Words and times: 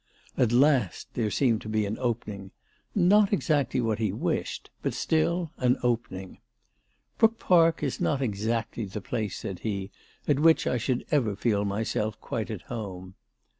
At 0.35 0.51
last 0.51 1.13
there 1.13 1.29
seemed 1.29 1.61
to 1.61 1.69
be 1.69 1.85
an 1.85 1.99
opening, 1.99 2.49
not 2.95 3.31
exactly 3.31 3.79
what 3.79 3.99
he 3.99 4.11
wished, 4.11 4.71
but 4.81 4.95
still 4.95 5.51
an 5.57 5.77
opening. 5.83 6.39
"Brook 7.19 7.37
Park 7.37 7.83
is 7.83 8.01
not 8.01 8.19
exactly 8.19 8.85
the 8.85 8.99
place," 8.99 9.37
said 9.37 9.59
he, 9.59 9.91
"at 10.27 10.39
which 10.39 10.65
I 10.65 10.77
should 10.77 11.05
ever 11.11 11.35
feel 11.35 11.65
myself 11.65 12.19
quite 12.19 12.49
at 12.49 12.63
home." 12.63 13.13